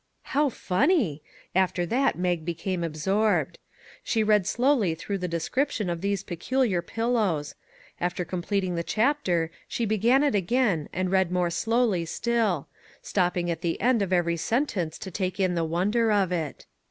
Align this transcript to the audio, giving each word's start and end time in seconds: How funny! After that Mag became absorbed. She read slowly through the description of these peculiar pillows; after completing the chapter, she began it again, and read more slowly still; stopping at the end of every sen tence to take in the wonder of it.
How 0.33 0.49
funny! 0.49 1.21
After 1.53 1.85
that 1.85 2.17
Mag 2.17 2.43
became 2.43 2.83
absorbed. 2.83 3.59
She 4.03 4.23
read 4.23 4.47
slowly 4.47 4.95
through 4.95 5.19
the 5.19 5.27
description 5.27 5.91
of 5.91 6.01
these 6.01 6.23
peculiar 6.23 6.81
pillows; 6.81 7.53
after 7.99 8.25
completing 8.25 8.73
the 8.73 8.81
chapter, 8.81 9.51
she 9.67 9.85
began 9.85 10.23
it 10.23 10.33
again, 10.33 10.89
and 10.91 11.11
read 11.11 11.31
more 11.31 11.51
slowly 11.51 12.05
still; 12.05 12.67
stopping 13.03 13.51
at 13.51 13.61
the 13.61 13.79
end 13.79 14.01
of 14.01 14.11
every 14.11 14.37
sen 14.37 14.65
tence 14.65 14.97
to 14.97 15.11
take 15.11 15.39
in 15.39 15.53
the 15.53 15.63
wonder 15.63 16.11
of 16.11 16.31
it. 16.31 16.65